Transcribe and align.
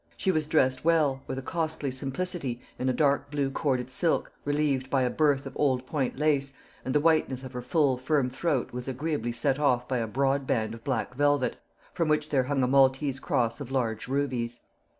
She 0.17 0.31
was 0.31 0.47
dressed 0.47 0.83
well, 0.83 1.21
with 1.27 1.37
a 1.37 1.43
costly 1.43 1.91
simplicity, 1.91 2.59
in 2.79 2.89
a 2.89 2.91
dark 2.91 3.29
blue 3.29 3.51
corded 3.51 3.91
silk, 3.91 4.31
relieved 4.45 4.89
by 4.89 5.03
a 5.03 5.11
berthe 5.11 5.45
of 5.45 5.55
old 5.55 5.85
point 5.85 6.17
lace, 6.17 6.53
and 6.83 6.95
the 6.95 6.99
whiteness 6.99 7.43
of 7.43 7.53
her 7.53 7.61
full 7.61 7.97
firm 7.99 8.27
throat 8.31 8.73
was 8.73 8.87
agreeably 8.87 9.31
set 9.31 9.59
off 9.59 9.87
by 9.87 9.99
a 9.99 10.07
broad 10.07 10.47
band 10.47 10.73
of 10.73 10.83
black 10.83 11.13
velvet, 11.13 11.57
from 11.93 12.07
which 12.07 12.31
there 12.31 12.45
hung 12.45 12.63
a 12.63 12.67
Maltese 12.67 13.19
cross 13.19 13.61
of 13.61 13.69
large 13.69 14.07
rubies. 14.07 14.61